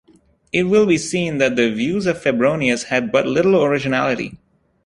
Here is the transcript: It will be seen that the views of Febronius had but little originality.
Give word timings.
It 0.51 0.63
will 0.63 0.87
be 0.87 0.97
seen 0.97 1.37
that 1.37 1.55
the 1.55 1.69
views 1.71 2.07
of 2.07 2.19
Febronius 2.23 2.85
had 2.85 3.11
but 3.11 3.27
little 3.27 3.63
originality. 3.63 4.39